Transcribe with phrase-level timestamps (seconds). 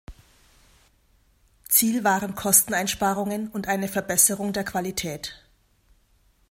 [1.69, 5.39] Ziel waren Kosteneinsparungen und eine Verbesserung der Qualität.